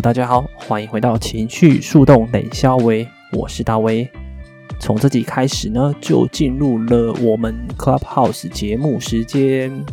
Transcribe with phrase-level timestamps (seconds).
[0.00, 4.08] 大家好，欢迎回到情绪树洞冷肖威，我是大威。
[4.78, 9.84] 从这集开始呢，就进入了我们 Clubhouse 节目时间。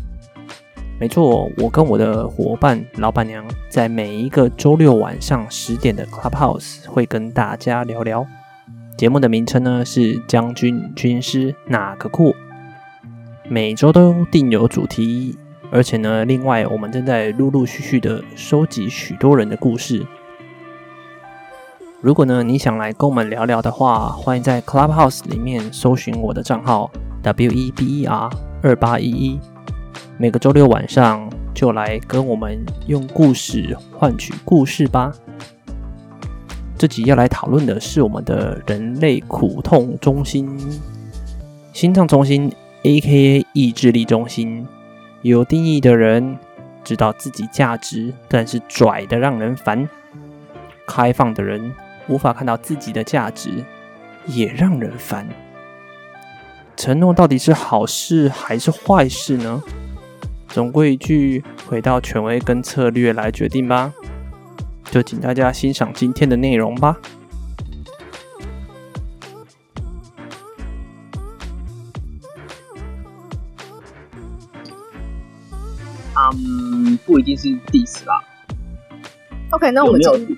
[0.99, 8.27] 没错，我跟我的伙伴老板娘在每一个周六晚上十点的 Clubhouse 会跟大家聊聊。
[8.95, 12.35] 节目的名称呢是将军军师哪个酷？
[13.49, 15.35] 每周都定有主题。
[15.75, 20.05] 而且呢，另外我们正在陆陆续续的收集许多人的故事。
[21.99, 26.89] 如果呢你想来跟我们聊聊的话，欢迎在 Clubhouse 里面搜寻我的账号
[27.23, 28.29] W E B E R
[28.63, 29.37] 二八一一。
[30.17, 35.11] 每个周六晚上就来跟我们用故事换取故事吧。
[36.77, 40.57] 这集要来讨论的是我们的人类苦痛中心——
[41.73, 42.49] 心脏中心
[42.83, 44.65] ，AKA 意志力中心。
[45.31, 46.37] 有定义的人
[46.83, 49.87] 知道自己价值，但是拽得让人烦；
[50.85, 51.73] 开放的人
[52.07, 53.49] 无法看到自己的价值，
[54.27, 55.27] 也让人烦。
[56.77, 59.63] 承诺到底是好事还是坏事呢？
[60.47, 63.91] 总归一句，回到权威跟策略来决定吧。
[64.91, 66.95] 就请大家欣赏今天的内容吧。
[77.25, 78.23] 定是 diss 啦。
[79.51, 80.37] OK，那我们今天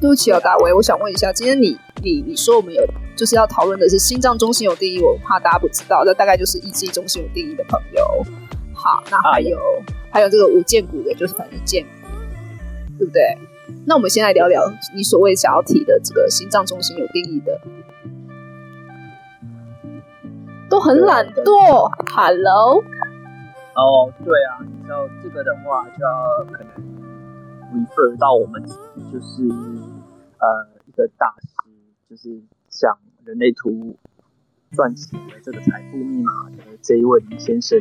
[0.00, 8.04] 对不起啊，大威，我想问一下，今天你你你说我们有就是要讨论的是心脏中心有定义，我怕大家不知道，那大概就是意志力中心有定义的朋友。
[8.74, 9.62] 好，那还有、啊、
[10.12, 11.88] 还有这个无建骨的，就是反正建骨，
[12.98, 13.22] 对不对？
[13.86, 14.62] 那我们先来聊聊
[14.94, 17.60] 你所谓想要提的这个心脏中心有定义的，
[20.68, 21.90] 都很懒惰。
[22.14, 22.84] Hello。
[23.74, 26.72] 哦，对啊，你知道这个的话，就要可能
[27.70, 28.64] refer 到我们
[29.12, 29.46] 就是
[30.38, 31.68] 呃一个大师，
[32.08, 33.98] 就是像人类图
[34.72, 37.78] 赚钱的这个财富密码的这一位林先生，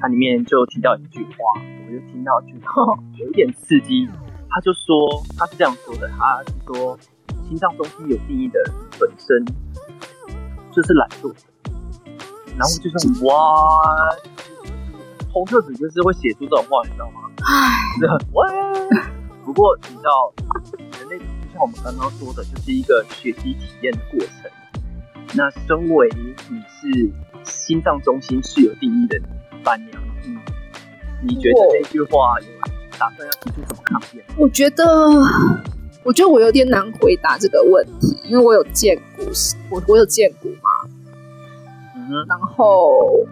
[0.00, 2.66] 他里面就提到一句话，我就听到觉得
[3.18, 4.08] 有一点刺激。
[4.48, 6.96] 他就说他是这样说的，他是说
[7.48, 9.44] 心脏中心有定义的人本身
[10.70, 11.36] 就是懒惰的，
[12.56, 13.34] 然后就说哇。
[15.32, 17.22] 红特子就是会写出这种话，你知道吗？
[17.44, 17.72] 唉，
[18.32, 18.46] 喂。
[19.44, 20.32] 不过你知道，
[21.00, 24.50] 人类就像我们刚刚说的，就是一个学习体验的过程。
[25.34, 27.10] 那身为你是
[27.42, 29.20] 心脏中心是有定义的
[29.64, 30.38] 伴娘，嗯，
[31.26, 32.46] 你觉得这句话有
[32.98, 34.24] 打算要提出什么抗辩？
[34.36, 34.84] 我觉得，
[36.04, 39.26] 我觉得我有点难回答这个问题，因为我有见过，
[39.70, 40.70] 我我有见过嘛。
[41.96, 43.26] 嗯，然后。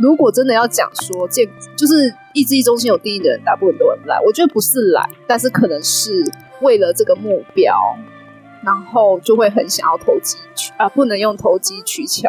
[0.00, 4.22] 如果真的要讲说，这就是意志力中心有定义的人，大部分都很懒。
[4.24, 6.24] 我觉得不是懒，但是可能是
[6.60, 7.72] 为了这个目标，
[8.62, 12.28] 然后就会很想要投机取 啊，不能用投机取巧，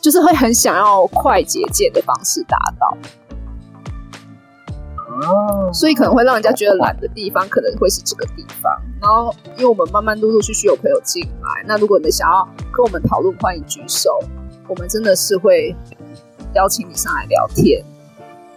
[0.00, 2.96] 就是会很想要快捷键的方式达到。
[5.72, 8.70] 所以可能会让人家觉得懒的地方，可能会是这个地方。
[9.00, 14.10] 然后，因为我们慢慢陆陆续续有朋友进来，那如果你们想要跟我们讨论，欢迎举手。
[14.68, 15.74] 我们真的是会。
[16.56, 17.84] 邀请你上来聊天，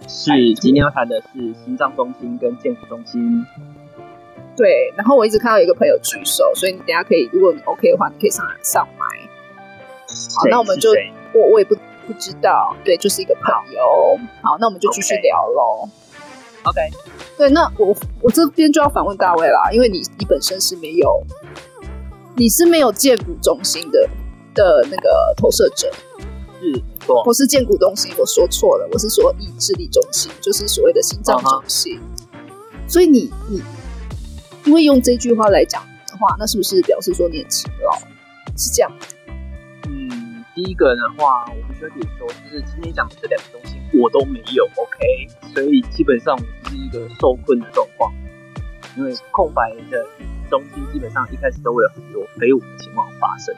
[0.07, 3.45] 是今天要谈的是心脏中心跟健骨中心。
[4.55, 9.05] 对，然后我一直看到有一个朋友举手，所以你等下可以，如果你 OK 的话，你可以上来上麦。
[10.35, 10.89] 好，那我们就
[11.33, 11.75] 我我也不
[12.07, 14.17] 不知道，对，就是一个朋友。
[14.41, 15.89] 好，那我们就继续聊喽。
[16.63, 16.79] OK，
[17.38, 21.21] 对，那我我这边就要反问大卫啦，因为你你本身是没有，
[22.35, 24.09] 你是没有健骨中心的
[24.53, 25.91] 的那个投射者，
[26.62, 26.81] 是。
[27.23, 32.00] 不是建骨中心，我说错了，我是说意志力中心，就是所谓的心脏中心。
[32.00, 32.91] Uh.
[32.91, 33.61] 所以你你
[34.65, 37.97] 因为用这句话来讲的话，那是不是表示说你很勤劳？
[38.57, 38.91] 是这样？
[39.88, 48.12] 嗯，第一个人的话，我必须得说，就是今天讲的这两个东西我都没有，OK，所以基本上我是一个受困的状况，
[48.97, 50.05] 因为空白的
[50.50, 53.55] 中心基本上一开始都会有很多非我的情况发生。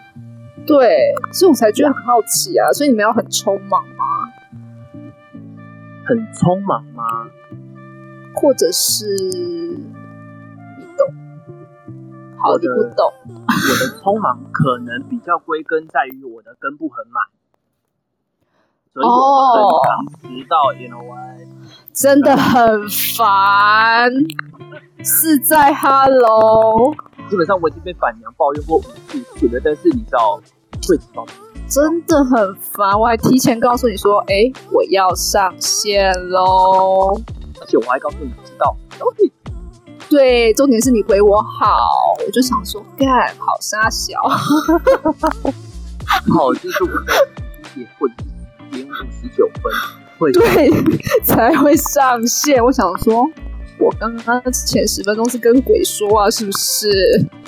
[0.65, 2.71] 对，所以我才觉得很好奇啊！
[2.71, 4.05] 所以你们要很匆忙吗？
[6.05, 7.03] 很匆忙吗？
[8.35, 11.07] 或者是你懂？
[12.37, 13.11] 好，你不懂。
[13.27, 17.23] 我的匆忙可能比较归根在于我的根部很满，
[18.93, 20.73] 所以我很常迟到。
[20.73, 21.47] You know what？
[21.93, 22.87] 真的很
[23.17, 24.11] 烦，
[25.03, 26.95] 是在 Hello。
[27.31, 30.35] 基本上我已经被板娘抱怨过无数次了，但是你知道
[30.85, 31.25] 会迟到。
[31.69, 37.17] 真的很烦，我还提前告诉你说，哎、欸，我要上线喽，
[37.61, 38.75] 而且我还告诉你知道。
[40.09, 41.77] 对，重点是你回我好，
[42.27, 43.07] 我就想说，干
[43.37, 44.19] 好杀小，
[46.27, 47.13] 好， 就是我在
[47.63, 48.13] 十点或者
[48.73, 49.71] 十点五十九分
[50.19, 50.69] 会对
[51.23, 52.61] 才会上线。
[52.61, 53.25] 我想说，
[53.81, 56.87] 我刚刚前十分钟是跟鬼说啊，是不是？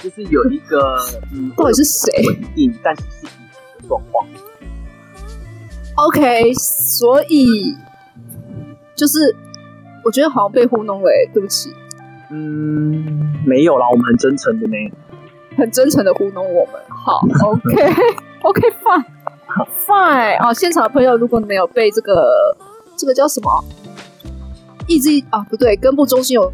[0.01, 0.97] 就是有一个，
[1.31, 2.11] 嗯， 到底是谁？
[2.27, 4.27] 稳定，但是是一个状况。
[5.95, 7.77] OK，所以
[8.95, 9.35] 就是
[10.03, 11.71] 我觉得好像被糊弄了，对不起。
[12.31, 14.75] 嗯，没有啦，我们很真诚的呢，
[15.55, 16.73] 很真诚的糊弄我们。
[16.89, 20.37] 好，OK，OK，Fine，Fine。
[20.41, 22.57] 啊，现场的朋友，如果没有被这个
[22.97, 23.63] 这个叫什么
[24.87, 26.51] 意志啊，不对，根部中心有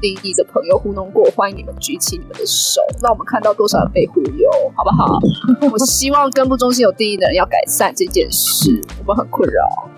[0.00, 5.18] 定义的朋友糊弄过，欢迎你们举起你们的手，让我们看到多少人被忽悠，好不好？
[5.72, 9.88] 我希望根部中心有定义的人要改善这件事，我们很困扰。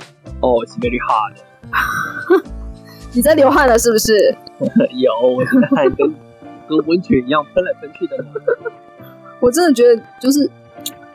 [0.40, 2.42] 哦，是 very hard。
[3.12, 4.36] 你在流汗了是不是？
[4.96, 6.14] 有，我的汗跟
[6.68, 8.16] 跟温泉一样喷来喷去的。
[9.40, 10.50] 我真的觉得就是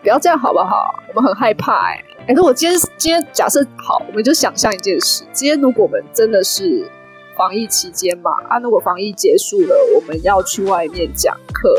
[0.02, 0.96] 不要这样好不好？
[1.14, 2.06] 我们很害怕哎、欸。
[2.28, 6.88] 哎、那我今天今天假设好，我们就想象一件事：今天如果我们真的是
[7.36, 11.74] 防疫期间嘛，啊，如果防疫结束了，我们要去外面讲课，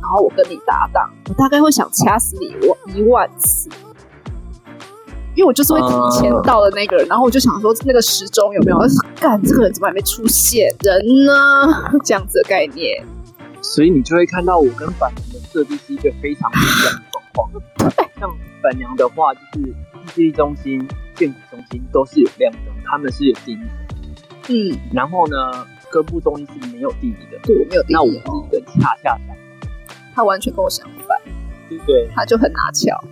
[0.00, 3.68] 然后我跟你搭档，我大概会想掐死你我一万次。
[5.34, 8.78] 因为我就是会提前到的那个人，然后我就想说那个时钟有没有？
[9.18, 10.68] 干，这个人怎么还没出现？
[10.82, 11.98] 人呢？
[12.04, 13.02] 这样子的概念。
[13.62, 17.02] 所以你就会看到我跟板娘的设计是一个非常不一样的
[18.18, 18.30] 像
[18.62, 19.74] 板娘的话，就是意
[20.06, 23.94] 志力中心、电骨中心都是有亮的，他们是有定义的。
[24.48, 24.78] 嗯。
[24.92, 27.38] 然后呢，根部中心是没有定义的。
[27.42, 27.94] 对，我没有定义。
[27.94, 29.36] 那我是一个恰恰相反。
[30.14, 31.18] 他完全跟我相反。
[31.68, 32.08] 对不对？
[32.14, 33.02] 他就很拿翘。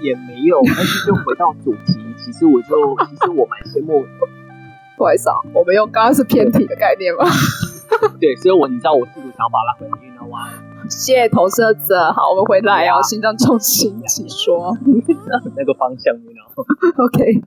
[0.00, 1.94] 也没有，但是就回到主题。
[2.18, 4.06] 其实我就， 其实我蛮羡慕。
[4.96, 7.24] 不好意思啊，我们用刚刚是偏题的概念吗？
[8.20, 10.05] 对，所以我你知道我试图想要把它？
[10.88, 12.12] 谢谢投射者。
[12.12, 14.76] 好，我们回来啊，心脏重心，请说。
[15.56, 16.64] 那个方向，你知道吗？
[17.06, 17.42] OK。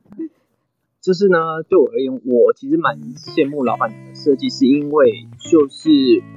[1.01, 5.89] 就是呢，对我而言，我其实蛮羡慕老板娘的设计，是因为就是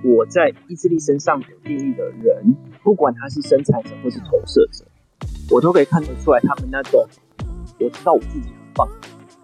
[0.04, 4.84] 我在意志力身上有定义的人，不管他是生产者或是投射者。
[5.50, 7.05] 我都可以看得出来，他们那种
[7.81, 8.88] 我知道我自己很棒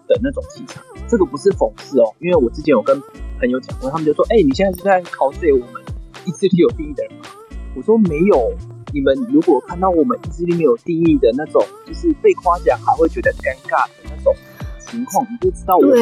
[0.07, 0.81] 的那种气场。
[1.07, 2.97] 这个不是讽刺哦，因为我之前有跟
[3.39, 5.83] 朋友讲过，他们就说：“哎、欸，你现在是在考试我们
[6.25, 7.25] 意志力有定义的人吗？”
[7.75, 8.51] 我说：“没有，
[8.93, 14.35] 你们如果看到我们意志力没有定义的那种，就是被夸奖还会觉得尴尬的那种
[14.79, 15.95] 情况，你就知道我们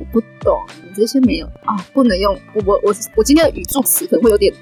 [0.00, 4.52] 我不懂，你这些没有啊，不能用我我我我今天的语助词可能会有点。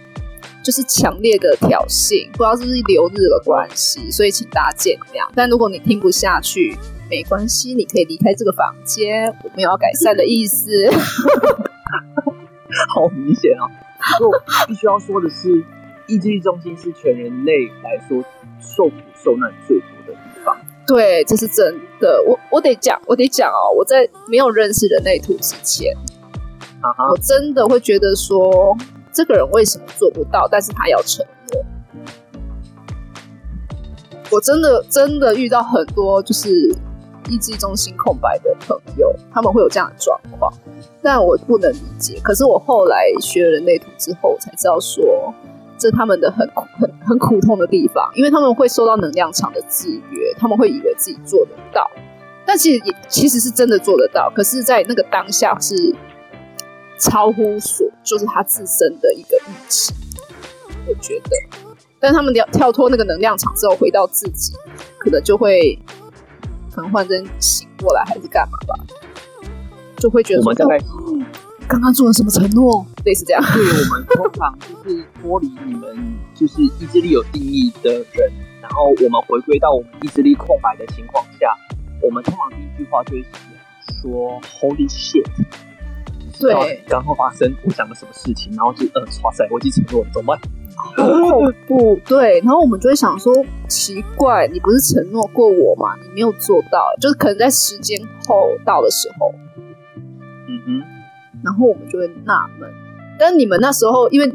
[0.64, 5.28] 就是强烈的挑衅，不知道是不是留日的关系，所以请大家见谅。
[5.34, 6.78] 但如果你听不下去，
[7.10, 10.70] 没关系，你可以离开这个房间，我没有要改善的意思。
[12.94, 13.66] 好明显啊！
[14.18, 15.64] 不过必须要说的是，
[16.06, 18.22] 意志力中心是全人类来说
[18.60, 20.56] 受苦受难最多的地方。
[20.86, 22.22] 对，这是真的。
[22.26, 23.70] 我我得讲，我得讲哦。
[23.76, 25.96] 我在没有认识人类图之前，
[26.80, 27.12] 啊、uh-huh.
[27.12, 28.76] 我真的会觉得说。
[29.14, 30.48] 这个人为什么做不到？
[30.50, 31.62] 但是他要承认。
[34.30, 36.74] 我真的真的遇到很多就是
[37.28, 40.50] 意志中心空白的朋友，他们会有这样的状况，
[41.02, 42.18] 但我不能理解。
[42.22, 45.32] 可是我后来学了人类图之后，才知道说
[45.78, 46.48] 这是他们的很
[46.78, 51.90] 很很苦痛的地方，因为他们会受到能量场的制约，他们会以为自己做得到，
[52.46, 54.30] 但其实也其实是真的做得到。
[54.34, 55.94] 可是，在那个当下是。
[56.98, 59.92] 超乎所，就是他自身的一个预期，
[60.86, 61.30] 我觉得。
[61.98, 64.52] 但他们跳跳脱那个能量场之后，回到自己，
[64.98, 65.76] 可能就会
[66.72, 68.78] 可能换成醒过来，还是干嘛吧，
[70.02, 70.84] 就会觉得说，我们在
[71.68, 73.40] 刚刚做了什么承诺，类似这样。
[73.40, 75.96] 对，我们通常就是脱离你们
[76.34, 81.54] 就是意志力有定义的人，然后我们回归到我们意志力空白的情况下，
[82.02, 83.24] 我们通常第一句话就会
[84.02, 85.24] 说 “Holy shit”。
[86.40, 90.40] 对，刚刚发生我想了什么事情，然后就呃，哇塞，我已经承诺了，怎么办？
[90.98, 93.32] 哦不，对，然后我们就会想说，
[93.68, 95.94] 奇怪，你不是承诺过我吗？
[96.02, 99.32] 你没有做到，就是可能在时间后到的时候，
[101.44, 102.70] 然后我们就会纳闷，
[103.18, 104.28] 但你们那时候因为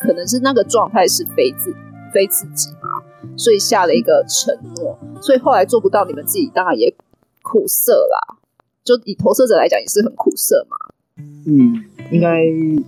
[0.00, 1.74] 可能是那个状态是非自
[2.12, 3.02] 非自己嘛，
[3.36, 6.94] 所以下了一个承诺，所以后来做不到，你们自己当然也
[7.42, 8.36] 苦涩啦。
[8.84, 10.76] 就以投射者来讲，也是很苦涩嘛。
[11.18, 12.44] 嗯，应该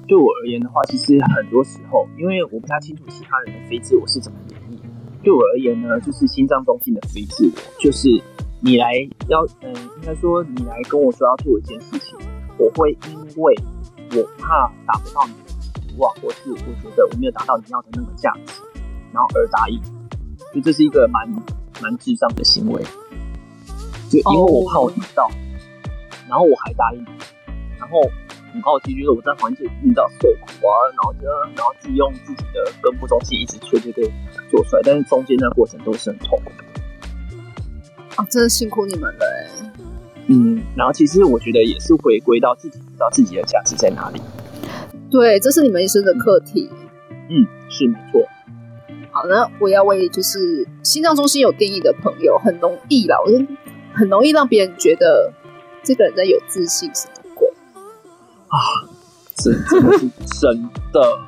[0.06, 4.78] 对我而言的话，其实很多时候，因为我不太清楚其他人的非自我是怎么演绎。
[5.24, 8.08] 对我而言呢，就是心脏中心的非自我，就是
[8.60, 8.92] 你来
[9.28, 12.16] 要，嗯，应该说你来跟我说要做一件事情，
[12.58, 13.54] 我会因为
[14.12, 18.60] 我怕达不到你的期望，或是我觉得我没有达到你要的那个价值，
[19.12, 19.80] 然后而答应，
[20.54, 21.28] 就这是一个蛮
[21.80, 22.82] 蛮智障的行为。
[24.10, 25.24] 就因为我怕我达不到。
[25.24, 25.32] Oh.
[26.28, 27.02] 然后我还答应，
[27.78, 28.02] 然后
[28.52, 31.20] 很好奇，就是我在环境遇到受苦啊，然后就
[31.56, 34.02] 然后自己用自己的根部中心一直催这个
[34.50, 36.64] 做出来，但是中间那过程都是很痛苦的。
[38.16, 39.77] 啊，真的辛苦你们了哎。
[40.28, 44.20] 嗯，然后其实我觉得也是回归到自己知道自己的价值在哪里。
[45.11, 46.70] 对，这是你们一生的课题。
[47.30, 48.23] 嗯，是没错。
[49.11, 53.47] 好，那我要为就是心脏中心有定义的朋友，很容易啦，我觉得
[53.92, 55.32] 很容易让别人觉得。
[55.80, 57.49] 这个人在有自信什么鬼
[58.49, 58.58] 啊？
[59.37, 61.18] 这真的是真的，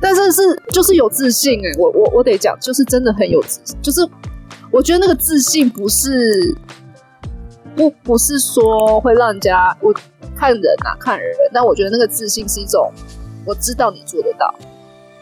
[0.00, 4.00] 但是是就是有自信哎，我我我得讲，就是真的很有自信，就是
[4.72, 6.56] 我觉得那个自信不是
[7.76, 9.92] 不不是说会让人家我
[10.36, 12.92] 看人啊看人，但我觉得那个自信是一种
[13.44, 14.54] 我知道你做得到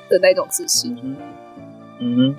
[0.08, 0.96] 的那种自信。
[1.02, 1.16] 嗯，
[2.00, 2.36] 嗯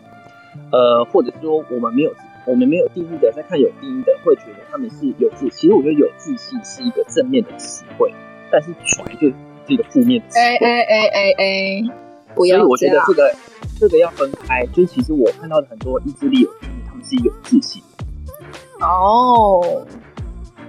[0.71, 2.11] 呃，或者说我们没有。
[2.43, 5.47] 我们没有定义的，在看有定义的，会觉得他们是有自。
[5.51, 8.11] 其实我觉得有自信是一个正面的词汇，
[8.51, 9.33] 但是拽就是
[9.67, 10.41] 一个负面的词汇。
[10.41, 11.83] 哎哎哎哎哎，
[12.33, 12.57] 不要。
[12.57, 13.31] 所以我觉得这个
[13.79, 14.65] 这个要分开。
[14.73, 17.83] 就是其实我看到的很多意志力有定义，他们是有自信。
[18.79, 19.85] 哦，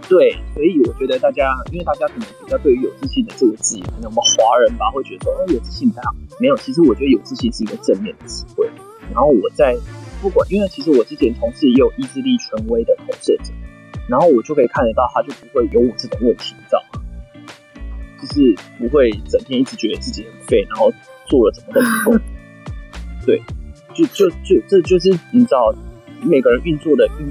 [0.09, 6.15] 对，所以我觉得大家，因为大家可能比较对于有自信的这个字眼，可能我们华人吧会觉得说，哦，有自信不太好。
[6.39, 8.69] 没有，其实我觉得有自信是一个正面的词汇。
[9.13, 9.77] 然后我在。
[10.23, 13.53] 不管，因为其实我之前同事也有意志力权威的投射者，
[14.09, 17.03] 然后我就可以看得到，他就不会有我这种问题，你知道吗？
[18.21, 20.93] 就是不会整天一直觉得自己很废，然后
[21.27, 22.25] 做了什么都不够。
[23.27, 23.43] 对，
[23.93, 25.75] 就就就这就是你知道，
[26.23, 27.27] 每个人运作的运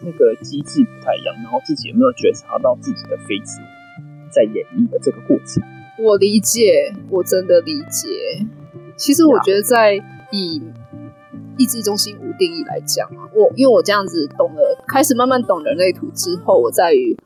[0.00, 5.62] 那个机制不太一样，然后自己有没有觉察到自己的非自我在演绎的这个过程？
[5.98, 8.46] 我理解，我真的理解。
[8.96, 9.94] 其实我觉得在
[10.32, 10.62] 以。
[11.60, 17.16] 意志中心无定义来讲啊，我因为我这样子懂了，开始慢慢懂人类图之后，我在于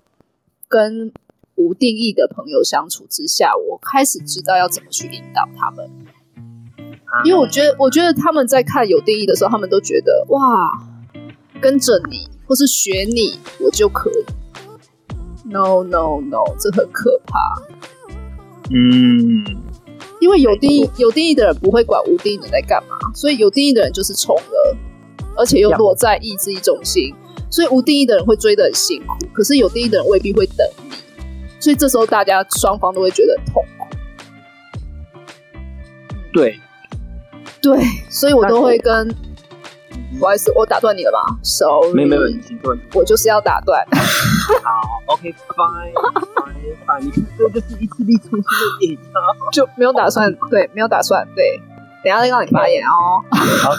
[0.69, 1.13] 跟
[1.55, 5.87] 无定义的朋友相处之下，我开始知道要怎么去引导他们。
[7.27, 10.41] 因为我觉得，我觉得他们在看有定义的时候，他们都觉得哇，
[11.61, 14.25] 跟着你或是学你，我就可以。
[15.49, 17.63] No no no，这很可怕。
[18.71, 19.43] 嗯。
[20.21, 24.77] 因为有定义有定义的人不会管无定义的人在干嘛，所以有定义的人就是宠了，
[25.35, 27.15] 而且又落在意志力中心，
[27.51, 30.59] 所以无定义的人会追得很辛苦，可是有定义的人未必会等
[30.91, 30.95] 你，
[31.59, 33.87] 所以这时候大家双方都会觉得很痛苦。
[36.35, 36.61] 对，
[37.63, 39.32] 对，所以我都会跟。
[40.19, 42.77] 不好意思，我打断你了吧？Sorry，没有没有，请坐。
[42.95, 43.85] 我就是要打断。
[44.63, 44.71] 好
[45.07, 48.45] ，OK，Fine，Fine，Fine，这就是意志力中心的
[48.81, 48.97] 点，
[49.53, 51.61] 就没有打算，对，没有打算，对，
[52.05, 53.21] 等一下再让你发言哦。
[53.31, 53.73] 好，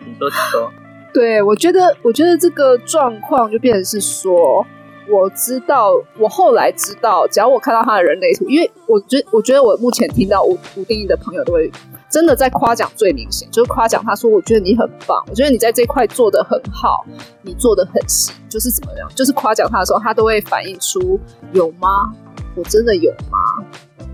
[0.00, 0.72] 请说，请说。
[1.12, 4.66] 对，我觉得，我觉得这个状况就变成是说，
[5.08, 11.70] 我知道，我后来知道，只要我看到他的人类图，因为我觉，我觉得我目前听到无无定义的朋友都会。
[12.14, 17.04] 真的在夸奖最明显，就是夸奖他说：“我觉得你很棒，我觉得你在这块做的很好，
[17.42, 19.08] 你做的很细，就是怎么样？
[19.16, 21.18] 就是夸奖他的时候，他都会反映出
[21.52, 22.12] 有吗？
[22.54, 23.66] 我真的有吗？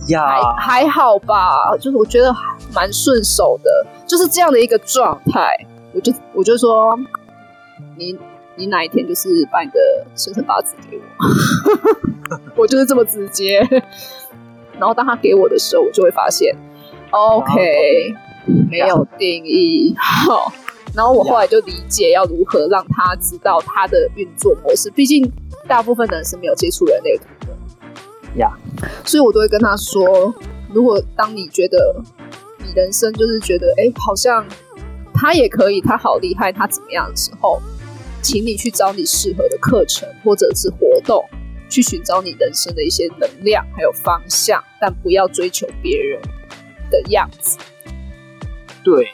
[0.09, 0.25] 呀、
[0.57, 2.35] 还好吧，就是我觉得
[2.75, 5.55] 蛮顺手的，就是这样的一个状态。
[5.93, 6.99] 我就我就说，
[7.99, 8.19] 你
[8.57, 9.79] 你哪一天就是把你的
[10.17, 13.61] 生辰八字给我， 我就是这么直接。
[14.79, 16.57] 然后当他给我的时候，我就会发现。”
[17.11, 18.15] OK，
[18.71, 19.95] 没有定义。
[19.99, 20.53] 好，
[20.95, 24.91] 然后我后来就理解要如何让他知道他的运作模式。
[24.91, 25.31] 毕竟
[25.67, 28.57] 大部分的人是没有接触人类图的，呀，
[29.05, 30.35] 所以我都会跟他说：
[30.73, 32.01] 如果当你觉得
[32.59, 34.47] 你人生就是觉得哎，好像
[35.13, 37.61] 他也可以，他好厉害，他怎么样的时候，
[38.23, 41.25] 请你去找你适合的课程或者是活动，
[41.69, 46.21] 去寻找你人生的一些能量还有方向，但不要追求别人
[46.91, 47.59] 的样子，
[48.85, 49.09] 对，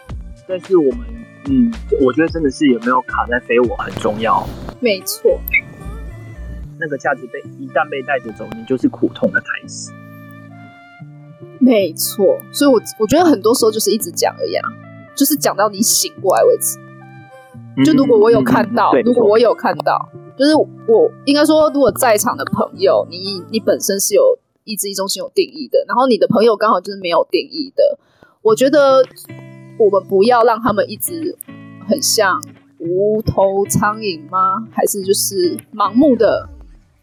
[0.49, 1.07] 但是我们，
[1.49, 4.47] 嗯，我觉得真的是有没有卡在飞我很重要。
[4.81, 5.41] 没错，
[6.81, 9.91] 那个价值被一旦被带着走，你就是苦痛的开始。
[11.59, 14.69] 没错，所以我我觉得很多时候就是一直讲而已啊，
[15.17, 16.79] 就是讲到你醒过来为止。
[17.85, 27.99] 就如果我有看到，嗯嗯嗯、如果我有看到，就是我应该说，如果在场的朋友，你你本身是有意志力中心有定义的，然后你的朋友刚好就是没有定义的，
[28.43, 29.03] 我觉得
[29.79, 31.39] 我们不要让他们一直
[31.89, 32.43] 很像
[32.79, 34.67] 无头苍蝇吗？
[34.71, 36.49] 还是就是盲目的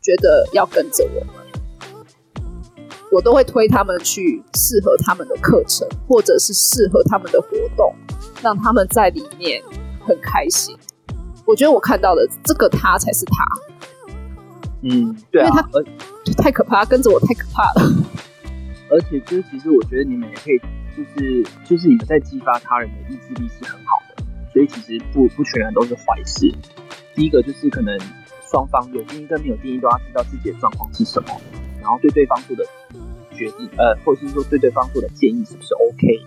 [0.01, 1.43] 觉得要跟着我们？
[3.11, 7.93] 我都会推他们去适合他们的课程，或者是适合他们的活动，
[8.41, 9.61] 让他们在里面
[10.05, 10.75] 很开心。
[11.45, 13.45] 我觉得我看到的这个他才是他。
[14.81, 15.83] 嗯，对啊，因为他呃
[16.31, 17.91] 太可怕，跟着我太可怕了。
[18.89, 20.59] 而且就是其实我觉得你们也可以，
[20.95, 26.53] 就是就是你们在激发他人的意志力是很好的，所以其实不不全然都是坏事。
[27.15, 27.99] 第一个就是可能
[28.51, 31.29] 双方有定义跟没有定义都要知道自己的状况是什么，
[31.81, 32.63] 然后对对方做的。
[33.35, 36.21] 决定呃，或者是说对对方做的建议是不是 OK？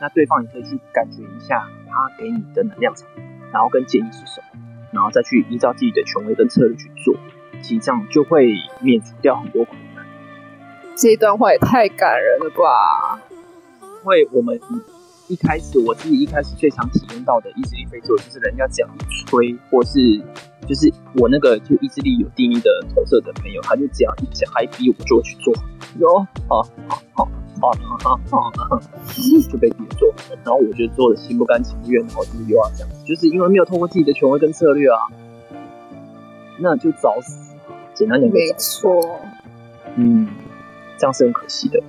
[0.00, 3.06] 那对方也可以去感觉一下他给你的能量场，
[3.52, 4.58] 然后跟建议是什么，
[4.90, 7.14] 然后再去依照自己的权威跟策略去做，
[7.66, 10.04] 其实这样就会免除掉很多苦难。
[10.96, 13.20] 这一段话也太感人了吧！
[13.80, 14.60] 因为我们
[15.28, 20.22] 一开始我自己一开始最常体验到的意志力被做，就是人家这样一吹，或是。
[20.66, 25.52] 就是我那个就意志力有定义的投射的朋友，他就这样一讲，还逼我做去做，
[25.98, 27.28] 哟，好好好
[27.60, 27.70] 好
[28.02, 28.80] 好好好，
[29.52, 30.10] 就被逼做，
[30.42, 34.96] 然后我觉得做的心不甘情不愿，然后就是又要这样子，就是因为没有通过自己的权威跟策略啊，
[36.58, 37.43] 那就找死，
[37.94, 39.20] 简单点没错，
[39.94, 40.28] 嗯，
[40.98, 41.80] 这样是很可惜的，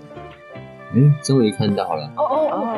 [0.94, 2.78] 嗯，终于看到了，哦哦哦。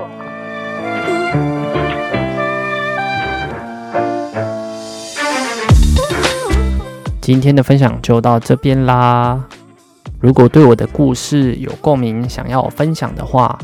[7.20, 9.44] 今天的分享就到这边啦。
[10.22, 13.60] 如果对我的故事有共鸣，想要我分享的话，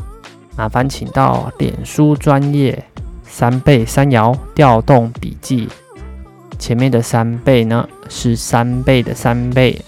[0.58, 2.84] 麻烦请到脸书专业
[3.22, 5.70] 三倍三爻调动笔记。
[6.58, 9.80] 前面的三倍呢是三倍的三倍，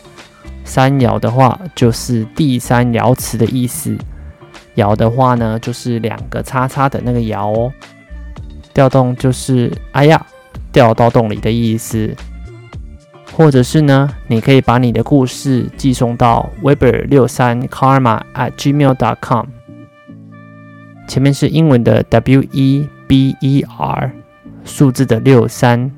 [0.64, 3.96] 三爻的话就是第三爻辞的意思。
[4.76, 7.72] 爻的话呢就是两个叉叉的那个爻哦。
[8.74, 10.26] 调动就是哎呀，
[10.70, 12.14] 掉到洞里的意思。
[13.32, 19.46] 或者是呢，你可以把你的故事寄送到 weber 六三 karma at gmail dot com，
[21.06, 24.10] 前面是英文的 W E B E R，
[24.64, 25.90] 数字的六三，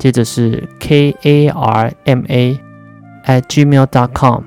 [0.00, 2.58] 接着是 K A R M A
[3.26, 4.44] at gmail dot com，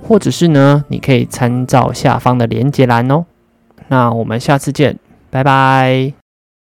[0.00, 3.26] 或者是呢，你可以参照下方的连接栏哦。
[3.88, 4.96] 那我们下次见，
[5.28, 6.17] 拜拜。